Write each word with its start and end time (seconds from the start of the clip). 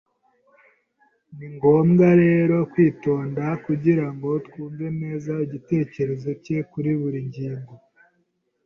Ni 1.37 1.47
ngombwa 1.55 2.07
rero 2.23 2.55
kwitonda 2.71 3.43
kugira 3.65 4.05
ngo 4.13 4.29
twumve 4.47 4.85
neza 5.01 5.31
igitekerezo 5.45 6.29
cye 6.43 6.57
kuri 6.71 6.91
buri 6.99 7.19
ngingo. 7.27 7.73